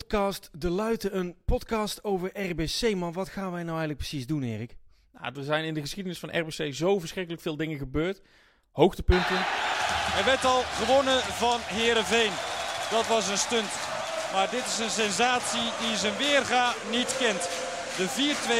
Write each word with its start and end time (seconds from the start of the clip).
podcast 0.00 0.50
De 0.52 0.70
Luiten, 0.70 1.16
een 1.16 1.36
podcast 1.44 2.04
over 2.04 2.50
RBC. 2.50 2.94
Maar 2.94 3.12
wat 3.12 3.28
gaan 3.28 3.52
wij 3.52 3.62
nou 3.62 3.78
eigenlijk 3.78 3.98
precies 3.98 4.26
doen, 4.26 4.42
Erik? 4.42 4.76
Nou, 5.12 5.36
er 5.36 5.44
zijn 5.44 5.64
in 5.64 5.74
de 5.74 5.80
geschiedenis 5.80 6.18
van 6.18 6.38
RBC 6.38 6.74
zo 6.74 6.98
verschrikkelijk 6.98 7.42
veel 7.42 7.56
dingen 7.56 7.78
gebeurd. 7.78 8.22
Hoogtepunten. 8.70 9.36
Er 10.18 10.24
werd 10.24 10.44
al 10.44 10.62
gewonnen 10.62 11.20
van 11.20 11.58
Herenveen. 11.60 12.32
Dat 12.90 13.06
was 13.06 13.28
een 13.28 13.38
stunt. 13.38 13.72
Maar 14.32 14.50
dit 14.50 14.64
is 14.64 14.78
een 14.78 14.90
sensatie 15.04 15.70
die 15.80 15.96
zijn 15.96 16.16
weerga 16.16 16.74
niet 16.90 17.16
kent. 17.18 17.42
De 17.96 18.06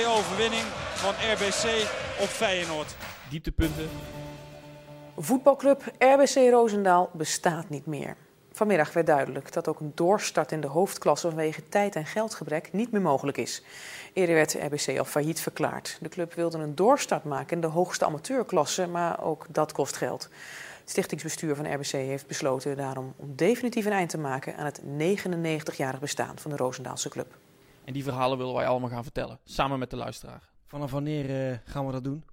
4-2 0.05 0.09
overwinning 0.17 0.65
van 0.95 1.15
RBC 1.33 1.65
op 2.21 2.29
Feyenoord. 2.29 2.97
Dieptepunten. 3.31 3.89
Voetbalclub 5.17 5.83
RBC 5.99 6.35
Roosendaal 6.51 7.11
bestaat 7.13 7.69
niet 7.69 7.87
meer. 7.87 8.17
Vanmiddag 8.53 8.93
werd 8.93 9.07
duidelijk 9.07 9.53
dat 9.53 9.69
ook 9.69 9.81
een 9.81 9.93
doorstart 9.95 10.53
in 10.53 10.61
de 10.61 10.67
hoofdklasse 10.67 11.29
vanwege 11.29 11.69
tijd- 11.69 11.97
en 11.97 12.07
geldgebrek 12.07 12.73
niet 12.73 12.93
meer 12.93 13.01
mogelijk 13.01 13.37
is. 13.37 13.63
Eerder 14.13 14.35
werd 14.35 14.55
RBC 14.55 14.99
al 14.99 15.05
failliet 15.05 15.41
verklaard. 15.41 15.99
De 16.01 16.09
club 16.09 16.35
wilde 16.35 16.59
een 16.59 16.75
doorstart 16.75 17.25
maken 17.25 17.55
in 17.55 17.61
de 17.61 17.67
hoogste 17.67 18.05
amateurklasse, 18.05 18.87
maar 18.87 19.23
ook 19.23 19.47
dat 19.51 19.73
kost 19.73 19.97
geld. 19.97 20.23
Het 20.81 20.91
stichtingsbestuur 20.91 21.55
van 21.57 21.75
RBC 21.75 21.91
heeft 21.91 22.27
besloten 22.27 22.77
daarom 22.77 23.15
om 23.17 23.37
definitief 23.37 23.85
een 23.85 23.93
eind 23.93 24.11
te 24.11 24.19
maken 24.19 24.57
aan 24.57 24.65
het 24.65 24.83
99-jarig 24.83 26.01
bestaan 26.01 26.39
van 26.39 26.51
de 26.51 26.57
Roosendaalse 26.57 27.09
club. 27.09 27.39
En 27.85 27.93
die 27.93 28.05
verhalen 28.05 28.39
willen 28.39 28.55
wij 28.55 28.67
allemaal 28.67 28.91
gaan 28.91 29.03
vertellen, 29.03 29.39
samen 29.45 29.79
met 29.79 29.91
de 29.91 29.97
luisteraar. 29.97 30.49
Vanaf 30.67 30.91
wanneer 30.91 31.51
eh, 31.51 31.59
gaan 31.65 31.87
we 31.87 31.93
dat 31.93 32.05
doen? 32.05 32.25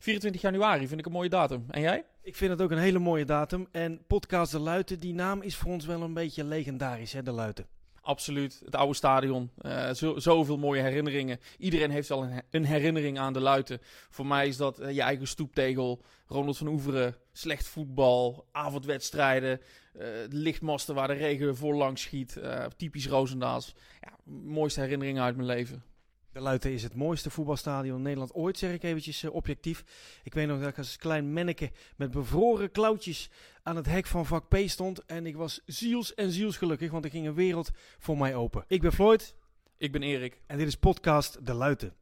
24 0.00 0.40
januari 0.40 0.88
vind 0.88 1.00
ik 1.00 1.06
een 1.06 1.12
mooie 1.12 1.28
datum. 1.28 1.64
En 1.70 1.80
jij? 1.80 2.04
Ik 2.22 2.36
vind 2.36 2.50
het 2.50 2.62
ook 2.62 2.70
een 2.70 2.78
hele 2.78 2.98
mooie 2.98 3.24
datum. 3.24 3.68
En 3.70 4.06
podcast 4.06 4.52
De 4.52 4.58
Luiten, 4.58 5.00
die 5.00 5.14
naam 5.14 5.42
is 5.42 5.56
voor 5.56 5.72
ons 5.72 5.86
wel 5.86 6.02
een 6.02 6.14
beetje 6.14 6.44
legendarisch, 6.44 7.12
hè, 7.12 7.22
De 7.22 7.30
Luiten. 7.30 7.66
Absoluut. 8.00 8.60
Het 8.64 8.74
oude 8.74 8.94
stadion. 8.94 9.50
Uh, 9.62 9.90
zo, 9.92 10.18
zoveel 10.18 10.58
mooie 10.58 10.82
herinneringen. 10.82 11.40
Iedereen 11.58 11.90
heeft 11.90 12.08
wel 12.08 12.22
een, 12.22 12.42
een, 12.50 12.64
herinnering 12.64 13.18
aan 13.18 13.32
de 13.32 13.40
Luiten. 13.40 13.78
Voor 14.10 14.26
mij 14.26 14.46
is 14.48 14.56
dat 14.56 14.80
uh, 14.80 14.90
je 14.90 15.02
eigen 15.02 15.26
stoeptegel. 15.26 16.02
Ronald 16.26 16.56
van 16.56 16.66
Oeveren. 16.66 17.16
Slecht 17.32 17.66
voetbal. 17.66 18.46
Avondwedstrijden. 18.52 19.60
Uh, 19.96 20.06
lichtmasten 20.28 20.94
waar 20.94 21.08
de 21.08 21.14
regen 21.14 21.56
voorlangs 21.56 22.02
schiet. 22.02 22.40
typisch 22.76 23.06
Roosendaals. 23.06 23.74
Ja, 24.00 24.32
mooiste 24.32 24.80
herinneringen 24.80 25.22
uit 25.22 25.36
mijn 25.36 25.48
leven. 25.48 25.89
De 26.32 26.40
Luiten 26.40 26.72
is 26.72 26.82
het 26.82 26.94
mooiste 26.94 27.30
voetbalstadion 27.30 27.96
in 27.96 28.02
Nederland 28.02 28.34
ooit, 28.34 28.58
zeg 28.58 28.72
ik 28.72 28.82
eventjes 28.82 29.22
uh, 29.22 29.34
objectief. 29.34 29.84
Ik 30.22 30.34
weet 30.34 30.46
nog 30.46 30.60
dat 30.60 30.68
ik 30.68 30.78
als 30.78 30.96
klein 30.96 31.32
manneke 31.32 31.70
met 31.96 32.10
bevroren 32.10 32.70
klauwtjes 32.70 33.30
aan 33.62 33.76
het 33.76 33.86
hek 33.86 34.06
van 34.06 34.26
vak 34.26 34.48
P 34.48 34.56
stond. 34.64 35.04
En 35.04 35.26
ik 35.26 35.36
was 35.36 35.60
ziels 35.66 36.14
en 36.14 36.30
zielsgelukkig, 36.30 36.90
want 36.90 37.04
er 37.04 37.10
ging 37.10 37.26
een 37.26 37.34
wereld 37.34 37.70
voor 37.98 38.18
mij 38.18 38.34
open. 38.34 38.64
Ik 38.66 38.80
ben 38.80 38.92
Floyd. 38.92 39.34
Ik 39.76 39.92
ben 39.92 40.02
Erik. 40.02 40.40
En 40.46 40.58
dit 40.58 40.66
is 40.66 40.76
podcast 40.76 41.46
De 41.46 41.54
Luiten. 41.54 41.99